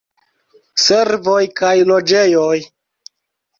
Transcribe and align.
Servoj 0.83 1.45
kaj 1.63 1.75
loĝejoj. 1.93 2.57